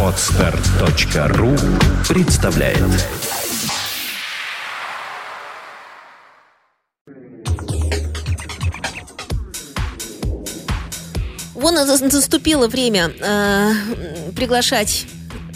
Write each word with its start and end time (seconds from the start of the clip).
Отстар.ру 0.00 1.56
представляет 2.08 2.78
Вон 11.54 11.74
наступило 11.74 12.68
время 12.68 13.10
э, 13.20 13.72
приглашать 14.36 15.06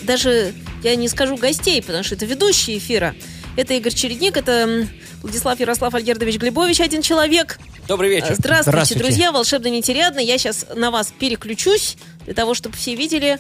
даже, 0.02 0.54
я 0.82 0.96
не 0.96 1.06
скажу 1.06 1.36
гостей, 1.36 1.80
потому 1.82 2.02
что 2.02 2.16
это 2.16 2.26
ведущие 2.26 2.78
эфира. 2.78 3.14
Это 3.56 3.74
Игорь 3.74 3.94
Чередник, 3.94 4.36
это 4.36 4.88
Владислав 5.22 5.60
Ярослав 5.60 5.94
Альгердович 5.94 6.38
Глебович, 6.38 6.80
один 6.80 7.02
человек. 7.02 7.58
Добрый 7.88 8.10
вечер. 8.10 8.34
Здравствуйте, 8.34 8.70
Здравствуйте. 8.70 9.02
друзья, 9.02 9.32
волшебно 9.32 9.68
нетерядно. 9.68 10.18
Я 10.18 10.36
сейчас 10.36 10.66
на 10.74 10.90
вас 10.90 11.10
переключусь, 11.18 11.96
для 12.26 12.34
того, 12.34 12.52
чтобы 12.52 12.76
все 12.76 12.94
видели, 12.94 13.38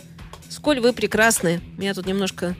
сколь 0.48 0.80
вы 0.80 0.94
прекрасны. 0.94 1.60
Меня 1.76 1.92
тут 1.92 2.06
немножко 2.06 2.56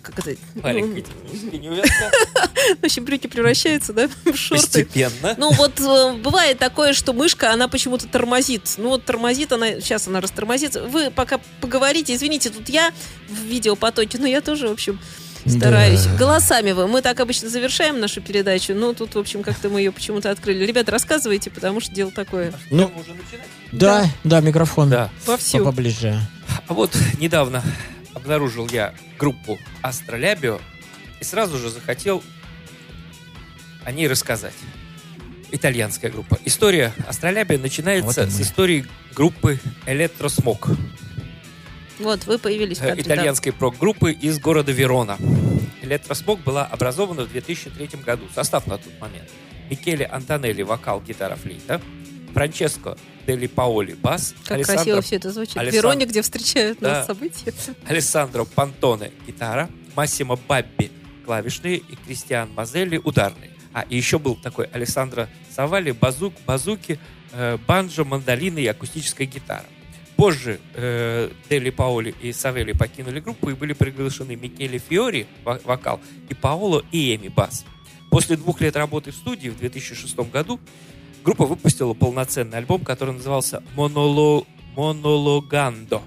как 0.00 0.18
это? 0.18 0.34
Маленькая 0.54 1.04
ну, 1.52 1.76
В 2.80 2.84
общем, 2.84 3.04
брюки 3.04 3.26
превращаются, 3.26 3.92
да, 3.92 4.08
в 4.24 4.34
шорты. 4.34 4.62
Постепенно. 4.62 5.34
Ну, 5.36 5.52
вот 5.52 5.78
э, 5.78 6.14
бывает 6.14 6.58
такое, 6.58 6.94
что 6.94 7.12
мышка, 7.12 7.52
она 7.52 7.68
почему-то 7.68 8.08
тормозит. 8.08 8.74
Ну, 8.78 8.88
вот 8.88 9.04
тормозит 9.04 9.52
она, 9.52 9.80
сейчас 9.80 10.08
она 10.08 10.20
растормозит. 10.20 10.74
Вы 10.74 11.10
пока 11.10 11.38
поговорите, 11.60 12.14
извините, 12.14 12.50
тут 12.50 12.68
я 12.70 12.92
в 13.28 13.44
видеопотоке, 13.44 14.18
но 14.18 14.26
я 14.26 14.40
тоже, 14.40 14.68
в 14.68 14.72
общем, 14.72 14.98
стараюсь. 15.46 16.04
Да. 16.04 16.16
Голосами 16.16 16.72
вы. 16.72 16.86
Мы 16.86 17.02
так 17.02 17.20
обычно 17.20 17.48
завершаем 17.48 18.00
нашу 18.00 18.20
передачу, 18.20 18.74
но 18.74 18.92
тут, 18.92 19.14
в 19.14 19.18
общем, 19.18 19.42
как-то 19.42 19.68
мы 19.68 19.80
ее 19.80 19.92
почему-то 19.92 20.30
открыли. 20.30 20.64
Ребята, 20.64 20.92
рассказывайте, 20.92 21.50
потому 21.50 21.80
что 21.80 21.92
дело 21.94 22.10
такое. 22.10 22.52
Ну, 22.70 22.92
да, 23.72 24.02
да, 24.02 24.10
да, 24.24 24.40
микрофон. 24.40 24.90
Да. 24.90 25.10
Вовсю. 25.26 25.64
Поближе. 25.64 26.20
А 26.68 26.74
вот 26.74 26.96
недавно 27.18 27.62
обнаружил 28.14 28.68
я 28.70 28.94
группу 29.18 29.58
Астролябио 29.80 30.60
и 31.20 31.24
сразу 31.24 31.58
же 31.58 31.70
захотел 31.70 32.22
о 33.84 33.92
ней 33.92 34.08
рассказать. 34.08 34.54
Итальянская 35.50 36.10
группа. 36.10 36.38
История 36.44 36.92
Астролябия 37.06 37.58
начинается 37.58 38.24
вот 38.24 38.32
с 38.32 38.40
истории 38.40 38.86
группы 39.14 39.58
Электросмок. 39.86 40.68
Вот, 41.98 42.24
вы 42.26 42.38
появились 42.38 42.78
в 42.78 42.82
кадре, 42.82 43.02
Итальянской 43.02 43.52
да. 43.52 43.58
прок-группы 43.58 44.12
из 44.12 44.38
города 44.38 44.72
Верона. 44.72 45.18
Электросмок 45.82 46.40
была 46.40 46.64
образована 46.64 47.24
в 47.24 47.30
2003 47.30 48.00
году. 48.04 48.24
Состав 48.34 48.66
на 48.66 48.78
тот 48.78 48.92
момент. 49.00 49.28
Микеле 49.70 50.06
Антонелли, 50.06 50.62
вокал, 50.62 51.00
гитара, 51.00 51.36
флейта. 51.36 51.80
Франческо 52.32 52.96
Дели 53.26 53.46
Паоли 53.46 53.94
бас. 53.94 54.34
Как 54.44 54.52
Алессандро... 54.52 54.84
красиво 54.84 55.02
все 55.02 55.16
это 55.16 55.30
звучит. 55.30 55.56
Алессанд... 55.56 55.74
Вероне, 55.74 56.06
где 56.06 56.22
встречают 56.22 56.78
да. 56.80 56.88
нас 56.88 57.06
события. 57.06 57.52
Алессандро 57.86 58.44
Пантоне 58.44 59.12
гитара, 59.26 59.68
Массимо 59.94 60.36
Бабби 60.36 60.90
клавишные 61.24 61.76
и 61.76 61.96
Кристиан 61.96 62.50
Мазелли 62.54 63.00
ударные. 63.02 63.50
А, 63.72 63.82
и 63.82 63.96
еще 63.96 64.18
был 64.18 64.36
такой 64.36 64.66
Алессандро 64.66 65.28
Савали, 65.50 65.92
базук, 65.92 66.34
базуки, 66.46 66.98
э, 67.32 67.56
банджо, 67.66 68.04
мандолины 68.04 68.58
и 68.58 68.66
акустическая 68.66 69.26
гитара. 69.26 69.64
Позже 70.22 70.60
э, 70.74 71.30
Дели 71.50 71.70
Паоли 71.70 72.14
и 72.22 72.32
Савели 72.32 72.70
покинули 72.70 73.18
группу 73.18 73.50
и 73.50 73.54
были 73.54 73.72
приглашены 73.72 74.36
Микеле 74.36 74.78
Фиори, 74.78 75.26
вокал, 75.42 76.00
и 76.28 76.34
Паоло 76.34 76.84
и 76.92 77.16
Эми, 77.16 77.26
бас. 77.26 77.64
После 78.08 78.36
двух 78.36 78.60
лет 78.60 78.76
работы 78.76 79.10
в 79.10 79.16
студии 79.16 79.48
в 79.48 79.58
2006 79.58 80.14
году 80.30 80.60
группа 81.24 81.44
выпустила 81.44 81.92
полноценный 81.92 82.58
альбом, 82.58 82.84
который 82.84 83.14
назывался 83.14 83.64
Моноло... 83.74 84.46
«Монологандо». 84.76 86.04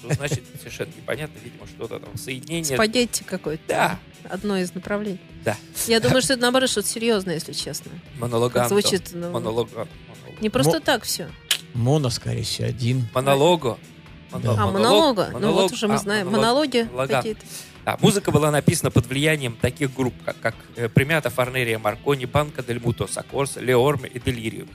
Что 0.00 0.14
значит 0.14 0.42
совершенно 0.58 0.88
непонятно, 0.88 1.38
видимо, 1.38 1.68
что-то 1.68 2.00
там, 2.00 2.18
соединение. 2.18 2.74
Спагетти 2.74 3.22
какой-то. 3.22 3.62
Да. 3.68 4.00
Одно 4.24 4.56
из 4.58 4.74
направлений. 4.74 5.20
Да. 5.44 5.56
Я 5.86 6.00
думаю, 6.00 6.22
что 6.24 6.32
это, 6.32 6.42
наоборот, 6.42 6.70
что-то 6.70 6.88
серьезное, 6.88 7.34
если 7.34 7.52
честно. 7.52 7.92
Монологандо. 8.18 8.70
Звучит, 8.70 9.10
ну, 9.12 9.30
Монолог... 9.30 9.68
Не 10.40 10.50
просто 10.50 10.72
Мо... 10.72 10.80
так 10.80 11.04
все. 11.04 11.28
Моно, 11.74 12.08
скорее 12.10 12.42
всего, 12.42 12.68
один. 12.68 13.08
Монолого. 13.14 13.78
Монолог. 14.30 14.58
А, 14.58 14.66
монолога. 14.66 15.30
Монолог. 15.32 15.40
Ну 15.40 15.52
вот 15.52 15.72
уже 15.72 15.88
мы 15.88 15.94
а, 15.94 15.98
знаем. 15.98 16.26
Монолог. 16.26 16.72
Монологи 16.72 16.88
какие-то. 17.08 17.40
Да, 17.84 17.98
музыка 18.00 18.30
была 18.30 18.50
написана 18.50 18.90
под 18.90 19.06
влиянием 19.06 19.56
таких 19.60 19.92
групп, 19.92 20.14
как, 20.24 20.40
как 20.40 20.54
э, 20.76 20.88
Примята, 20.88 21.28
Фарнерия, 21.28 21.78
Маркони, 21.78 22.24
Банка, 22.24 22.62
Дель 22.62 22.80
Муто, 22.80 23.06
Сокорса, 23.06 23.60
Леорме 23.60 24.08
и 24.08 24.18
Делириум. 24.18 24.68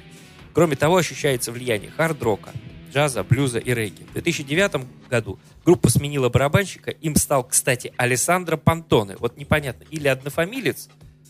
Кроме 0.54 0.76
того, 0.76 0.98
ощущается 0.98 1.52
влияние 1.52 1.90
хард-рока, 1.90 2.52
джаза, 2.92 3.24
блюза 3.24 3.58
и 3.58 3.74
регги. 3.74 4.04
В 4.04 4.14
2009 4.14 4.86
году 5.10 5.40
группа 5.66 5.90
сменила 5.90 6.30
барабанщика, 6.30 6.92
им 6.92 7.16
стал, 7.16 7.44
кстати, 7.44 7.94
Алессандро 7.98 8.58
Пантоне. 8.58 9.16
Вот 9.18 9.38
непонятно, 9.38 9.86
или 9.90 10.08
однофамилец 10.08 10.90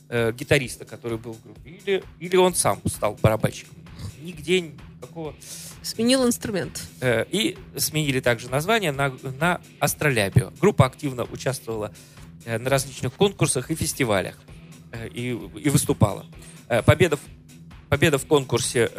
э, 0.10 0.34
гитариста, 0.34 0.84
который 0.84 1.18
был 1.18 1.34
в 1.34 1.44
группе, 1.44 1.70
или, 1.70 2.04
или 2.20 2.36
он 2.36 2.56
сам 2.56 2.82
стал 2.88 3.18
барабанщиком. 3.22 3.76
Нигде 4.22 4.74
никакого 5.02 5.36
Сменил 5.82 6.26
инструмент. 6.26 6.88
Э, 7.02 7.26
и 7.30 7.58
сменили 7.78 8.20
также 8.20 8.50
название 8.50 8.92
на, 8.92 9.14
на 9.40 9.62
Астролябио. 9.80 10.52
Группа 10.60 10.86
активно 10.86 11.24
участвовала 11.24 11.92
э, 12.46 12.58
на 12.58 12.70
различных 12.70 13.14
конкурсах 13.14 13.72
и 13.72 13.76
фестивалях 13.76 14.38
э, 14.92 15.08
и, 15.08 15.30
и 15.30 15.70
выступала. 15.70 16.26
Победа 16.86 17.18
в, 17.18 17.22
победа 17.90 18.20
в 18.20 18.28
конкурсе 18.28 18.92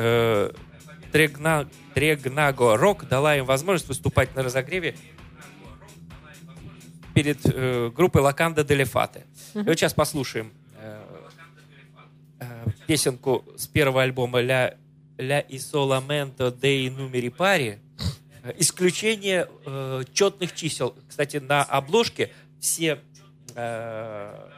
Трегна, 1.13 1.69
Трегнаго 1.95 2.77
Рок 2.77 3.07
дала 3.07 3.37
им 3.37 3.45
возможность 3.45 3.87
выступать 3.87 4.35
на 4.35 4.43
разогреве 4.43 4.97
перед 7.15 7.39
э, 7.45 7.91
группой 7.95 8.23
Лаканда 8.23 8.65
Делефате. 8.65 9.27
И 9.55 9.59
вот 9.59 9.75
сейчас 9.79 9.95
послушаем 9.95 10.53
э, 10.79 11.03
э, 12.41 12.65
песенку 12.87 13.45
с 13.57 13.67
первого 13.67 14.03
альбома 14.03 14.41
«Ля 14.41 14.77
«Ля 15.21 15.45
isolamento 15.49 16.51
dei 16.51 16.91
numeri 16.91 17.31
pari» 17.31 17.79
исключение 18.59 19.49
э, 19.67 20.03
четных 20.13 20.55
чисел. 20.55 20.95
Кстати, 21.09 21.37
на 21.39 21.63
обложке 21.63 22.33
все 22.59 23.01
э, 23.55 24.49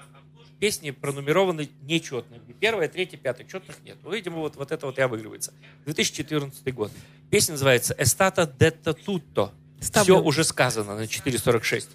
песни 0.60 0.90
пронумерованы 0.90 1.68
нечетно. 1.82 2.38
Первая, 2.60 2.88
третья, 2.88 3.16
пятая. 3.16 3.46
Четных 3.46 3.82
нет. 3.84 3.96
Ну, 4.02 4.12
видимо, 4.12 4.38
вот, 4.38 4.56
вот 4.56 4.70
это 4.70 4.86
вот 4.86 4.98
и 4.98 5.02
обыгрывается. 5.02 5.52
2014 5.84 6.74
год. 6.74 6.92
Песня 7.30 7.52
называется 7.52 7.94
«Estata 7.94 8.46
detto 8.46 8.96
tutto». 9.04 9.50
Все 9.80 10.22
уже 10.22 10.44
сказано 10.44 10.94
на 10.94 11.02
4.46. 11.02 11.88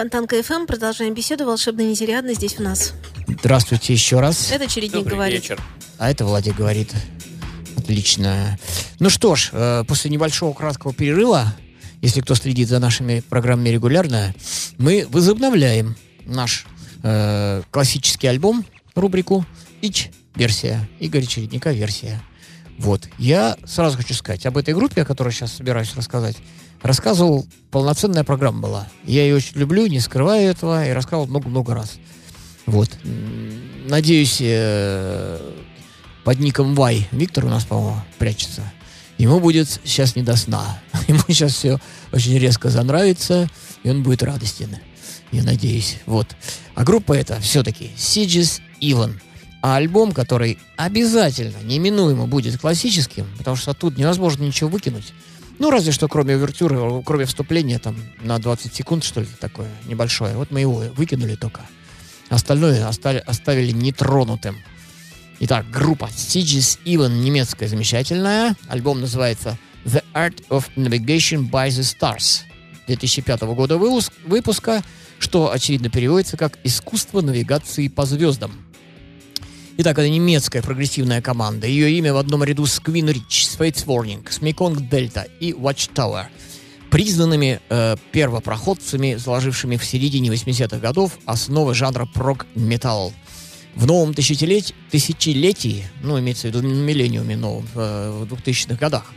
Фонтанка 0.00 0.42
ФМ. 0.42 0.64
Продолжаем 0.64 1.12
беседу. 1.12 1.44
Волшебно 1.44 1.82
нетериадно 1.82 2.32
здесь 2.32 2.58
у 2.58 2.62
нас. 2.62 2.94
Здравствуйте 3.26 3.92
еще 3.92 4.18
раз. 4.18 4.50
Это 4.50 4.66
чередник 4.66 5.00
Добрый 5.00 5.14
говорит. 5.14 5.42
вечер. 5.42 5.60
А 5.98 6.10
это 6.10 6.24
Владик 6.24 6.56
говорит. 6.56 6.90
Отлично. 7.76 8.58
Ну 8.98 9.10
что 9.10 9.34
ж, 9.36 9.50
э, 9.52 9.84
после 9.86 10.10
небольшого 10.10 10.54
краткого 10.54 10.94
перерыва, 10.94 11.54
если 12.00 12.22
кто 12.22 12.34
следит 12.34 12.70
за 12.70 12.78
нашими 12.78 13.20
программами 13.20 13.68
регулярно, 13.68 14.34
мы 14.78 15.06
возобновляем 15.10 15.96
наш 16.24 16.64
э, 17.02 17.60
классический 17.70 18.28
альбом, 18.28 18.64
рубрику 18.94 19.44
«Ич 19.82 20.08
версия», 20.34 20.88
Игоря 20.98 21.26
Чередника 21.26 21.72
версия. 21.72 22.22
Вот. 22.80 23.08
Я 23.18 23.58
сразу 23.66 23.98
хочу 23.98 24.14
сказать, 24.14 24.46
об 24.46 24.56
этой 24.56 24.72
группе, 24.72 25.02
о 25.02 25.04
которой 25.04 25.32
сейчас 25.32 25.52
собираюсь 25.52 25.94
рассказать, 25.94 26.36
рассказывал, 26.80 27.46
полноценная 27.70 28.24
программа 28.24 28.60
была. 28.60 28.88
Я 29.04 29.22
ее 29.22 29.36
очень 29.36 29.58
люблю, 29.58 29.86
не 29.86 30.00
скрываю 30.00 30.50
этого, 30.50 30.86
и 30.86 30.90
рассказывал 30.90 31.26
много-много 31.26 31.74
раз. 31.74 31.98
Вот. 32.64 32.88
Надеюсь, 33.86 34.38
э, 34.40 35.38
под 36.24 36.38
ником 36.38 36.74
Вай 36.74 37.06
Виктор 37.12 37.44
у 37.44 37.48
нас, 37.48 37.66
по-моему, 37.66 38.00
прячется. 38.18 38.62
Ему 39.18 39.40
будет 39.40 39.68
сейчас 39.84 40.16
не 40.16 40.22
до 40.22 40.34
сна. 40.36 40.80
Ему 41.06 41.20
сейчас 41.28 41.52
все 41.52 41.78
очень 42.12 42.38
резко 42.38 42.70
занравится, 42.70 43.46
и 43.82 43.90
он 43.90 44.02
будет 44.02 44.22
радостен. 44.22 44.74
Я 45.32 45.42
надеюсь. 45.42 45.98
Вот. 46.06 46.28
А 46.74 46.84
группа 46.84 47.12
эта 47.12 47.38
все-таки 47.40 47.90
Sieges 47.98 48.62
Even. 48.80 49.20
А 49.62 49.76
альбом, 49.76 50.12
который 50.12 50.58
обязательно, 50.76 51.58
неминуемо 51.62 52.26
будет 52.26 52.58
классическим, 52.58 53.26
потому 53.36 53.56
что 53.56 53.72
оттуда 53.72 54.00
невозможно 54.00 54.42
ничего 54.44 54.70
выкинуть. 54.70 55.12
Ну, 55.58 55.70
разве 55.70 55.92
что 55.92 56.08
кроме 56.08 56.34
овертюры, 56.34 57.02
кроме 57.04 57.26
вступления 57.26 57.78
там 57.78 57.94
на 58.22 58.38
20 58.38 58.74
секунд, 58.74 59.04
что 59.04 59.20
ли, 59.20 59.26
такое 59.38 59.68
небольшое. 59.84 60.34
Вот 60.36 60.50
мы 60.50 60.60
его 60.60 60.84
выкинули 60.96 61.34
только. 61.34 61.60
Остальное 62.30 62.88
остали, 62.88 63.18
оставили 63.18 63.70
нетронутым. 63.70 64.56
Итак, 65.40 65.66
группа 65.70 66.04
Sieges 66.06 66.78
Even, 66.86 67.20
немецкая, 67.20 67.68
замечательная. 67.68 68.56
Альбом 68.68 69.00
называется 69.02 69.58
The 69.84 70.02
Art 70.14 70.42
of 70.48 70.64
Navigation 70.76 71.50
by 71.50 71.68
the 71.68 71.82
Stars 71.82 72.42
2005 72.86 73.42
года 73.54 73.76
выпуск- 73.76 74.12
выпуска, 74.24 74.82
что, 75.18 75.50
очевидно, 75.52 75.90
переводится 75.90 76.36
как 76.38 76.58
«Искусство 76.64 77.20
навигации 77.20 77.88
по 77.88 78.06
звездам». 78.06 78.52
Итак, 79.82 79.98
это 79.98 80.10
немецкая 80.10 80.60
прогрессивная 80.60 81.22
команда. 81.22 81.66
Ее 81.66 81.90
имя 81.92 82.12
в 82.12 82.18
одном 82.18 82.44
ряду 82.44 82.66
с 82.66 82.82
Queen 82.82 83.06
Rich, 83.14 83.58
Fates 83.58 83.86
Warning, 83.86 84.30
с 84.30 84.40
Mekong 84.40 84.90
Delta 84.90 85.26
и 85.40 85.52
Watchtower. 85.52 86.26
Признанными 86.90 87.62
э, 87.70 87.96
первопроходцами, 88.12 89.14
заложившими 89.14 89.78
в 89.78 89.84
середине 89.86 90.28
80-х 90.28 90.76
годов 90.80 91.18
основы 91.24 91.72
жанра 91.74 92.06
прог-металл. 92.12 93.14
В 93.74 93.86
новом 93.86 94.12
тысячелетии, 94.12 94.74
тысячелетии, 94.90 95.86
ну, 96.02 96.20
имеется 96.20 96.48
в 96.48 96.54
виду 96.54 96.60
миллениуме 96.60 97.38
новом, 97.38 97.66
э, 97.74 98.24
в 98.28 98.30
2000-х 98.30 98.74
годах, 98.74 99.10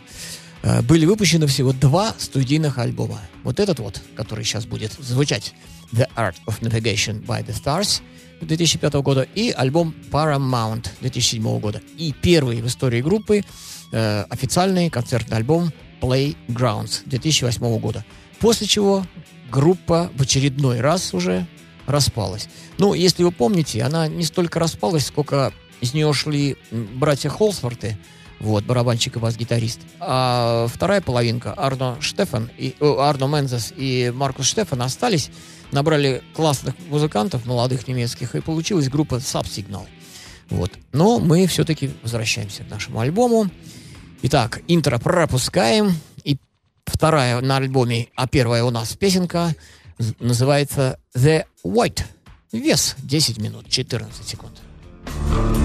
э, 0.61 0.81
были 0.81 1.05
выпущены 1.05 1.45
всего 1.47 1.73
два 1.73 2.15
студийных 2.17 2.77
альбома. 2.77 3.19
Вот 3.43 3.59
этот 3.59 3.79
вот, 3.79 3.99
который 4.15 4.45
сейчас 4.45 4.65
будет 4.65 4.93
звучать, 4.93 5.53
The 5.91 6.07
Art 6.15 6.35
of 6.47 6.61
Navigation 6.61 7.21
by 7.25 7.45
the 7.45 7.53
Stars 7.53 8.01
2005 8.45 8.93
года 8.95 9.27
и 9.35 9.51
альбом 9.51 9.93
Paramount 10.11 10.87
2007 11.01 11.59
года. 11.59 11.81
И 11.97 12.13
первый 12.13 12.61
в 12.61 12.67
истории 12.67 13.01
группы 13.01 13.43
э, 13.91 14.25
официальный 14.29 14.89
концертный 14.89 15.37
альбом 15.37 15.71
Playgrounds 16.01 17.01
2008 17.05 17.79
года. 17.79 18.05
После 18.39 18.67
чего 18.67 19.05
группа 19.51 20.11
в 20.15 20.21
очередной 20.21 20.81
раз 20.81 21.13
уже 21.13 21.47
распалась. 21.85 22.49
Ну, 22.77 22.93
если 22.93 23.23
вы 23.23 23.31
помните, 23.31 23.83
она 23.83 24.07
не 24.07 24.23
столько 24.23 24.59
распалась, 24.59 25.05
сколько 25.05 25.53
из 25.81 25.93
нее 25.93 26.11
шли 26.13 26.57
братья 26.71 27.29
Холсворты, 27.29 27.97
вот, 28.43 28.65
барабанщик 28.65 29.15
и 29.15 29.19
бас-гитарист. 29.19 29.79
А 29.99 30.67
вторая 30.67 31.01
половинка, 31.01 31.53
Арно 31.55 31.97
Штефан, 32.01 32.51
и, 32.57 32.75
о, 32.81 32.99
Арно 32.99 33.25
Мензес 33.25 33.73
и 33.75 34.11
Маркус 34.13 34.47
Штефан 34.47 34.81
остались, 34.81 35.31
набрали 35.71 36.21
классных 36.35 36.75
музыкантов, 36.89 37.45
молодых 37.45 37.87
немецких, 37.87 38.35
и 38.35 38.41
получилась 38.41 38.89
группа 38.89 39.15
Subsignal. 39.15 39.87
Вот. 40.49 40.71
Но 40.91 41.19
мы 41.19 41.47
все-таки 41.47 41.91
возвращаемся 42.03 42.63
к 42.63 42.69
нашему 42.69 42.99
альбому. 42.99 43.49
Итак, 44.23 44.59
интро 44.67 44.99
пропускаем. 44.99 45.95
И 46.25 46.37
вторая 46.85 47.39
на 47.39 47.57
альбоме, 47.57 48.09
а 48.15 48.27
первая 48.27 48.65
у 48.65 48.71
нас 48.71 48.93
песенка 48.93 49.55
называется 50.19 50.99
The 51.15 51.45
White. 51.63 52.03
Вес 52.51 52.95
10 52.99 53.37
минут 53.39 53.69
14 53.69 54.27
секунд. 54.27 54.61
The 55.05 55.62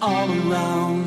all 0.00 0.30
around. 0.30 0.97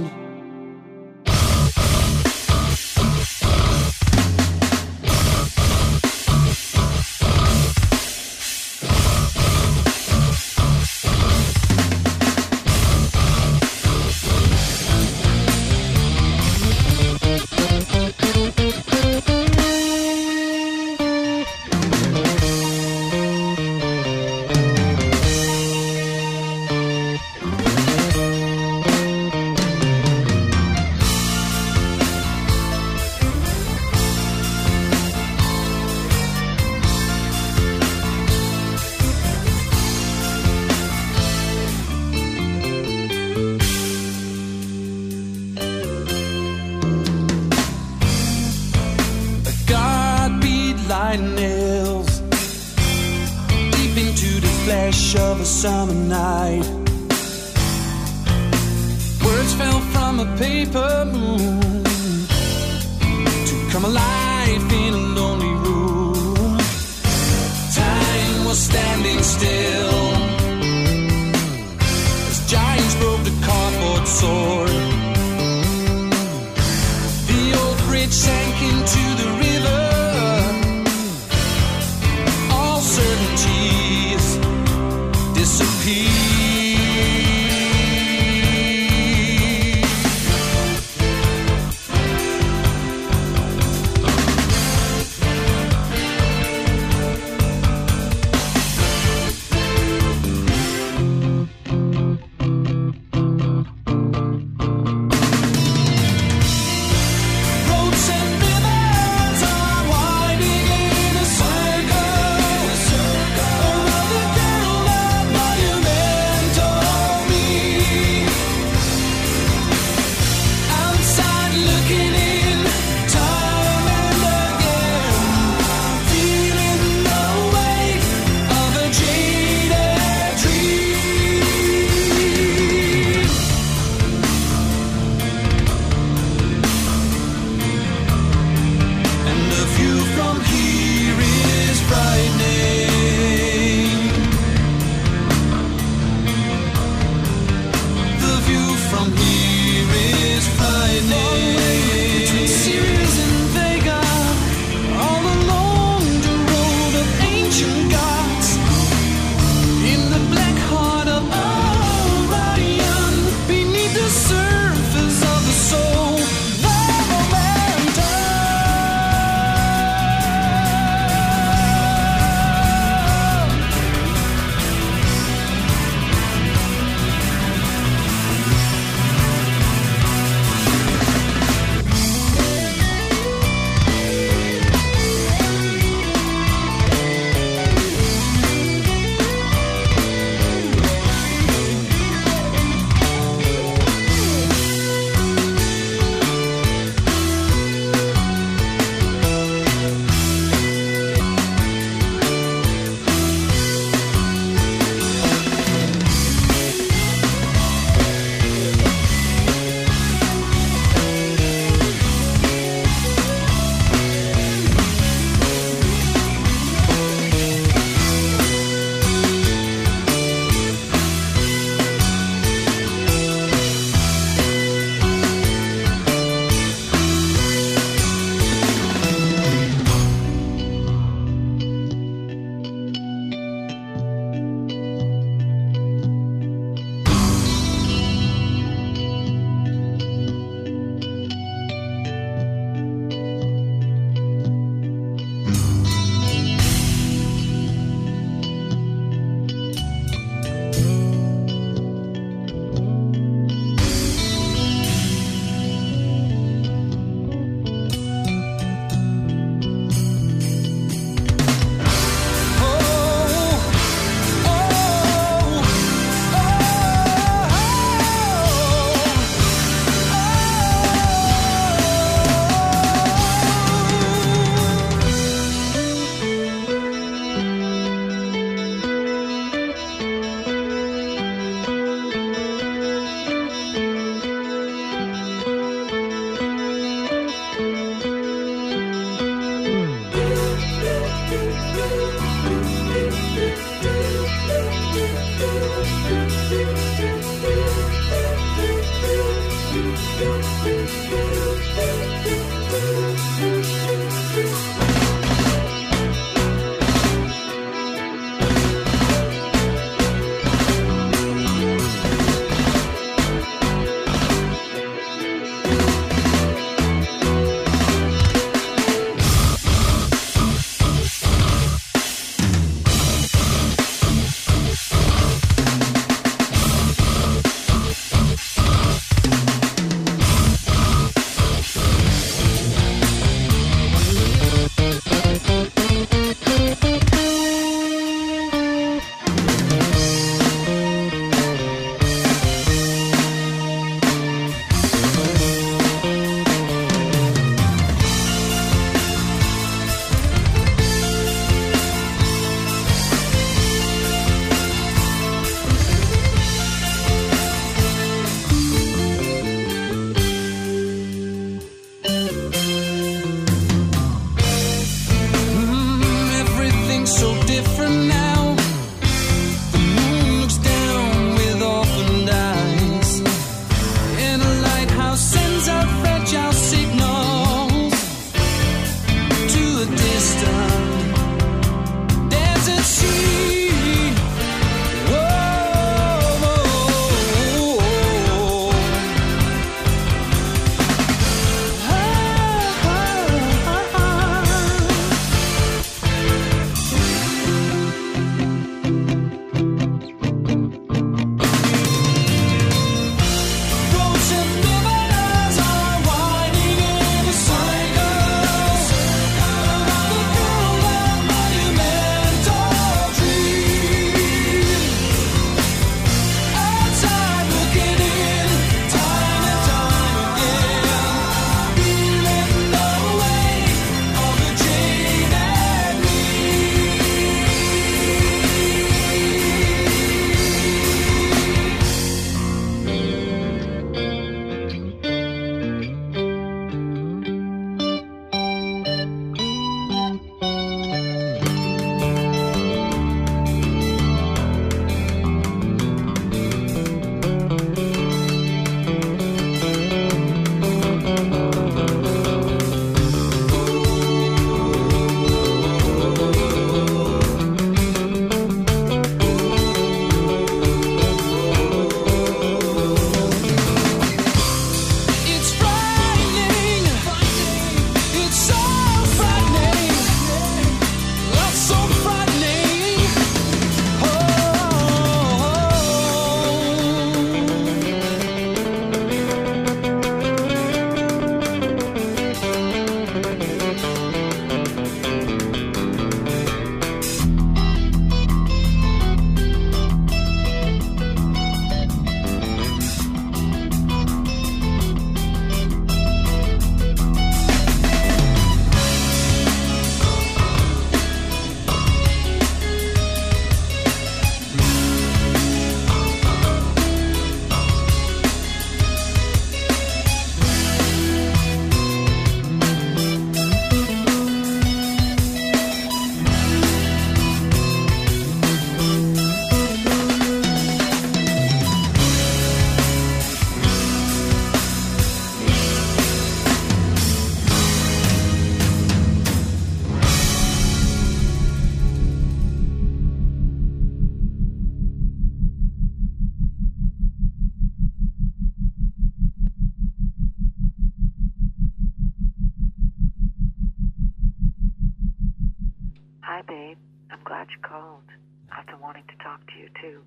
Called. 547.71 548.03
I've 548.51 548.67
been 548.67 548.81
wanting 548.81 549.03
to 549.07 549.23
talk 549.23 549.39
to 549.47 549.53
you 549.57 549.69
too. 549.81 550.01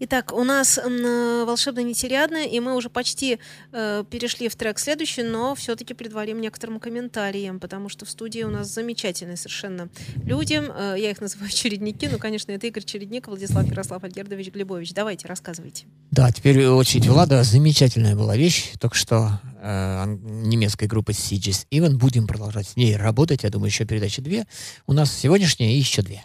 Итак, 0.00 0.32
у 0.32 0.44
нас 0.44 0.78
волшебная 0.78 1.82
нетериадная, 1.82 2.46
и 2.46 2.60
мы 2.60 2.76
уже 2.76 2.88
почти 2.88 3.38
э, 3.72 4.04
перешли 4.08 4.48
в 4.48 4.54
трек 4.54 4.78
следующий, 4.78 5.24
но 5.24 5.56
все-таки 5.56 5.92
предварим 5.92 6.40
некоторым 6.40 6.78
комментариям, 6.78 7.58
потому 7.58 7.88
что 7.88 8.06
в 8.06 8.10
студии 8.10 8.42
у 8.42 8.48
нас 8.48 8.68
замечательные 8.68 9.36
совершенно 9.36 9.88
люди. 10.24 10.54
Э, 10.54 10.94
я 10.96 11.10
их 11.10 11.20
называю 11.20 11.50
чередники. 11.52 12.08
Ну, 12.10 12.18
конечно, 12.18 12.52
это 12.52 12.68
Игорь 12.68 12.84
Чередник, 12.84 13.26
Владислав 13.26 13.66
Ярослав 13.66 14.04
Альгердович 14.04 14.52
Глебович. 14.52 14.92
Давайте, 14.92 15.26
рассказывайте. 15.26 15.86
Да, 16.12 16.30
теперь 16.30 16.66
очередь 16.68 17.06
Влада. 17.06 17.42
Замечательная 17.42 18.14
была 18.14 18.36
вещь. 18.36 18.72
Только 18.78 18.94
что 18.94 19.40
э, 19.60 20.04
немецкой 20.06 20.86
группы 20.86 21.10
Sieges 21.10 21.66
Even. 21.72 21.96
Будем 21.96 22.28
продолжать 22.28 22.68
с 22.68 22.76
ней 22.76 22.96
работать. 22.96 23.42
Я 23.42 23.50
думаю, 23.50 23.68
еще 23.68 23.84
передачи 23.84 24.22
две. 24.22 24.46
У 24.86 24.92
нас 24.92 25.12
сегодняшняя 25.12 25.74
и 25.74 25.78
еще 25.78 26.02
две. 26.02 26.24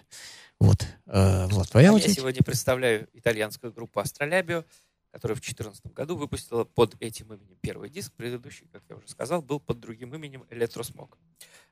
Вот. 0.64 0.88
Э, 1.08 1.46
Влад, 1.48 1.70
твоя 1.70 1.88
Я 1.90 1.94
очередь. 1.94 2.16
сегодня 2.16 2.42
представляю 2.42 3.10
итальянскую 3.12 3.74
группу 3.74 4.00
Астролябио, 4.00 4.64
которая 5.12 5.36
в 5.36 5.42
2014 5.42 5.88
году 5.94 6.16
выпустила 6.16 6.64
под 6.64 6.96
этим 7.02 7.34
именем 7.34 7.58
первый 7.60 7.90
диск. 7.90 8.14
Предыдущий, 8.14 8.66
как 8.72 8.82
я 8.90 8.96
уже 8.96 9.10
сказал, 9.10 9.42
был 9.42 9.60
под 9.60 9.82
другим 9.82 10.16
именем 10.16 10.46
Электросмог. 10.50 11.18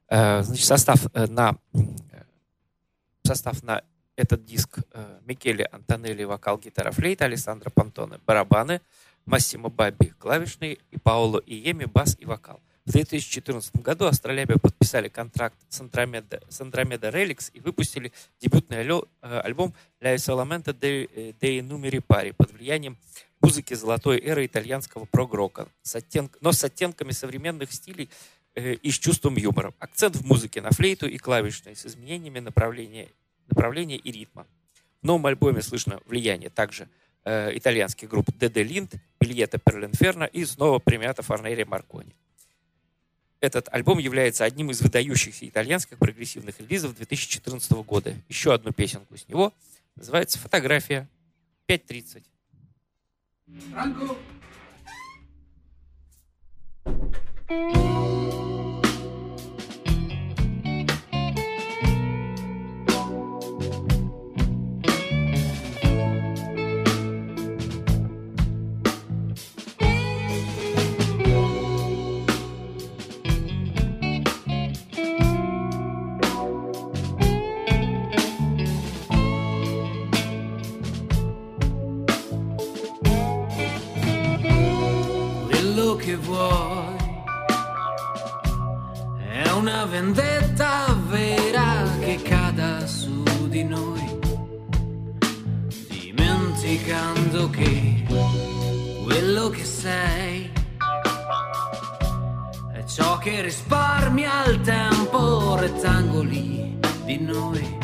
Э, 0.10 0.43
Значит, 0.43 0.65
состав 0.65 1.08
э, 1.13 1.25
на 1.27 1.56
э, 1.73 1.80
состав 3.23 3.63
на 3.63 3.82
этот 4.17 4.43
диск 4.43 4.80
э, 4.91 5.19
Микеле 5.25 5.69
Антонелли 5.71 6.25
вокал, 6.25 6.58
гитара, 6.60 6.91
флейта, 6.91 7.23
Александра 7.23 7.69
Пантоне 7.69 8.19
барабаны, 8.25 8.82
Массимо 9.25 9.69
Бабби 9.69 10.08
клавишные 10.19 10.80
и 10.91 10.97
Паоло 10.97 11.41
Иеми 11.45 11.86
бас 11.86 12.17
и 12.19 12.25
вокал. 12.25 12.60
В 12.91 12.93
2014 12.93 13.77
году 13.77 14.06
Астролябия 14.06 14.58
подписали 14.58 15.08
контракт 15.08 15.56
с 15.69 15.80
Andromeda, 15.80 16.43
с 16.49 16.60
Andromeda 16.60 17.10
Relics 17.10 17.49
и 17.54 17.62
выпустили 17.62 18.12
дебютный 18.41 18.80
э, 18.80 19.39
альбом 19.39 19.73
La 20.01 20.15
Solamente 20.15 20.77
dei, 20.77 21.62
Numeri 21.62 22.04
Pari 22.06 22.34
под 22.34 22.51
влиянием 22.51 22.97
музыки 23.39 23.75
золотой 23.75 24.19
эры 24.19 24.45
итальянского 24.45 25.06
прогрока, 25.06 25.69
но 26.41 26.51
с 26.51 26.63
оттенками 26.65 27.12
современных 27.12 27.71
стилей 27.71 28.10
э, 28.56 28.73
и 28.73 28.91
с 28.91 28.99
чувством 28.99 29.38
юмора. 29.38 29.73
Акцент 29.80 30.17
в 30.17 30.25
музыке 30.25 30.60
на 30.60 30.71
флейту 30.71 31.08
и 31.08 31.17
клавишные 31.17 31.77
с 31.77 31.86
изменениями 31.86 32.39
направления, 32.39 33.08
направления 33.47 33.95
и 33.95 34.12
ритма. 34.12 34.45
В 35.01 35.06
новом 35.06 35.27
альбоме 35.27 35.62
слышно 35.62 36.01
влияние 36.08 36.49
также 36.49 36.89
э, 37.23 37.58
итальянских 37.58 38.10
групп 38.10 38.27
Деде 38.38 38.63
Линд, 38.63 38.95
Бильета 39.17 39.60
Перлинферно 39.60 40.25
и 40.25 40.43
снова 40.43 40.80
премиата 40.80 41.21
Форнери 41.21 41.63
Маркони. 41.63 42.13
Этот 43.41 43.67
альбом 43.73 43.97
является 43.97 44.45
одним 44.45 44.69
из 44.69 44.82
выдающихся 44.82 45.47
итальянских 45.47 45.97
прогрессивных 45.97 46.60
релизов 46.60 46.95
2014 46.95 47.71
года. 47.71 48.13
Еще 48.30 48.54
одну 48.54 48.71
песенку 48.71 49.17
с 49.17 49.27
него 49.27 49.51
называется 49.95 50.38
«Фотография 50.38 51.10
5.30». 51.67 52.23
quello 57.51 58.40
che 86.12 86.17
vuoi. 86.17 86.95
È 89.30 89.50
una 89.52 89.86
vendetta 89.86 90.97
vera 91.08 91.88
che 92.00 92.21
cada 92.21 92.86
su 92.86 93.24
di 93.47 93.63
noi, 93.63 94.19
dimenticando 95.88 97.50
che 97.50 98.04
quello 99.04 99.50
che 99.50 99.63
sei 99.63 100.52
è 102.74 102.84
ciò 102.84 103.17
che 103.19 103.41
risparmia 103.41 104.45
il 104.47 104.60
tempo, 104.62 105.56
rettangoli 105.56 106.78
di 107.06 107.19
noi, 107.19 107.78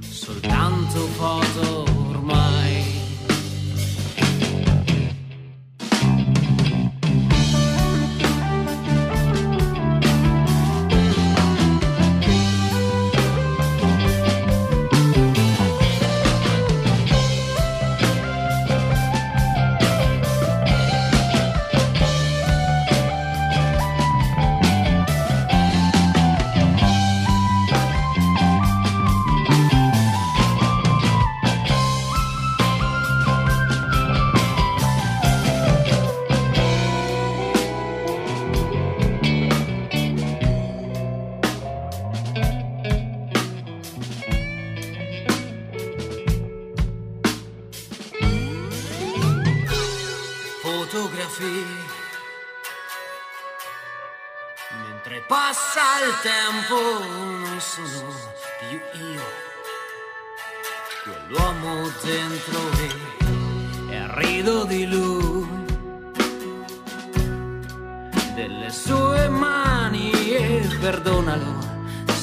soltanto 0.00 0.98
foto 1.18 1.87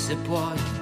se 0.06 0.16
puoi, 0.16 0.75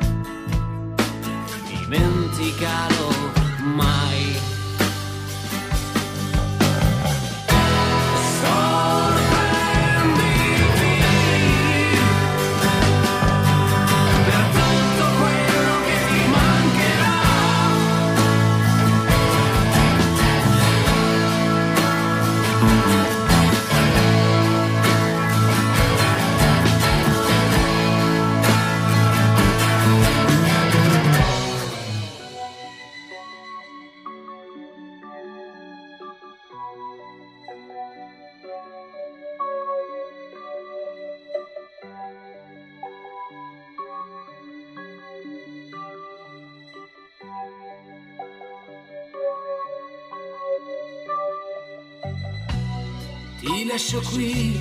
lascio 53.74 54.02
qui, 54.02 54.56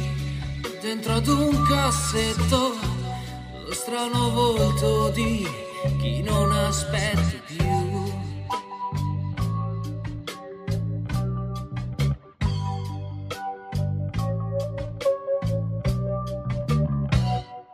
dentro 0.80 1.12
ad 1.12 1.26
un 1.26 1.62
cassetto, 1.64 2.78
lo 3.66 3.74
strano 3.74 4.30
volto 4.30 5.10
di 5.10 5.46
chi 6.00 6.22
non 6.22 6.50
aspetti 6.50 7.42
più. 7.44 8.10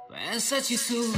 Pensaci 0.08 0.76
su, 0.76 1.12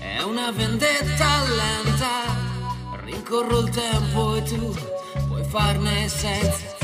è 0.00 0.22
una 0.22 0.50
vendetta 0.50 1.42
lenta, 1.44 3.04
rincorro 3.04 3.58
il 3.58 3.68
tempo 3.68 4.34
e 4.34 4.42
tu 4.44 4.74
puoi 5.28 5.44
farne 5.44 6.08
senza. 6.08 6.81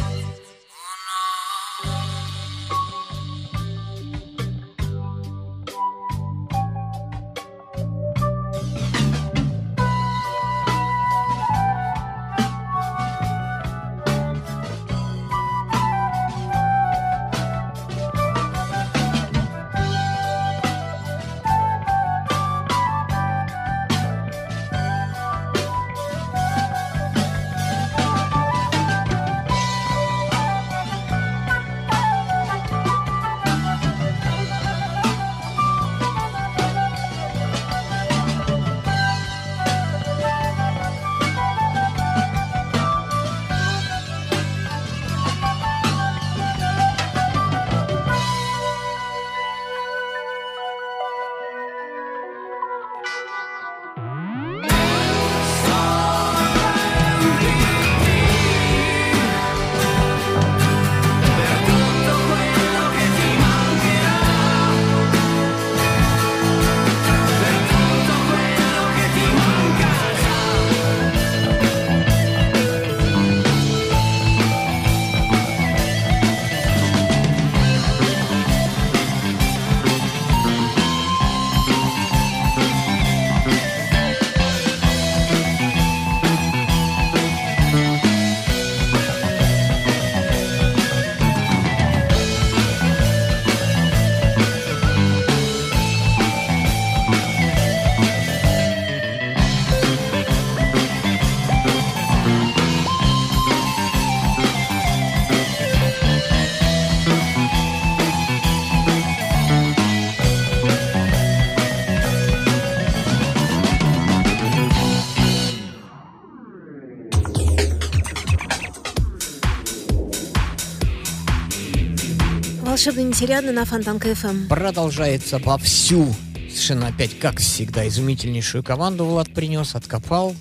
Волшебно 122.89 123.09
нетерядно 123.09 123.53
на 123.53 123.65
Фонтанка 123.65 124.15
ФМ. 124.15 124.49
Продолжается 124.49 125.39
вовсю. 125.39 126.15
Совершенно 126.49 126.89
опять, 126.89 127.19
как 127.19 127.39
всегда, 127.39 127.87
изумительнейшую 127.87 128.65
команду 128.65 129.05
Влад 129.05 129.33
принес, 129.35 129.75
откопал, 129.75 130.35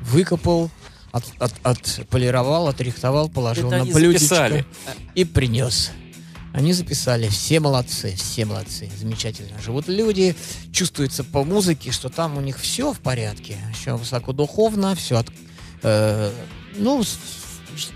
выкопал, 0.00 0.70
от, 1.10 1.24
от, 1.38 1.52
отполировал, 1.62 2.68
отрихтовал, 2.68 3.28
положил 3.28 3.68
Это 3.72 3.84
на 3.84 3.92
блюдечко 3.92 4.64
и 5.14 5.24
принес. 5.24 5.90
Они 6.52 6.72
записали, 6.72 7.28
все 7.28 7.58
молодцы, 7.58 8.14
все 8.14 8.44
молодцы, 8.44 8.88
замечательно. 8.96 9.60
Живут 9.60 9.88
люди, 9.88 10.36
чувствуется 10.72 11.24
по 11.24 11.42
музыке, 11.42 11.90
что 11.90 12.10
там 12.10 12.38
у 12.38 12.40
них 12.40 12.60
все 12.60 12.92
в 12.92 13.00
порядке, 13.00 13.56
все 13.74 13.96
высокодуховно, 13.96 14.94
все 14.94 15.18
от, 15.18 15.26
э, 15.82 16.30
ну, 16.76 17.02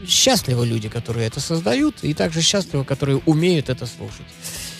счастливы 0.06 0.66
люди, 0.66 0.88
которые 0.88 1.26
это 1.26 1.40
создают, 1.40 2.02
и 2.02 2.14
также 2.14 2.42
счастливы, 2.42 2.84
которые 2.84 3.18
умеют 3.26 3.68
это 3.68 3.86
слушать. 3.86 4.26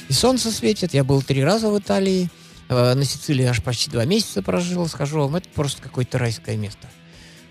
И 0.08 0.12
солнце 0.12 0.50
светит, 0.50 0.94
я 0.94 1.04
был 1.04 1.22
три 1.22 1.42
раза 1.42 1.68
в 1.68 1.78
Италии, 1.78 2.30
э, 2.68 2.94
на 2.94 3.04
Сицилии 3.04 3.44
аж 3.44 3.62
почти 3.62 3.90
два 3.90 4.04
месяца 4.04 4.42
прожил, 4.42 4.86
скажу 4.88 5.20
вам, 5.20 5.36
это 5.36 5.48
просто 5.50 5.82
какое-то 5.82 6.18
райское 6.18 6.56
место. 6.56 6.88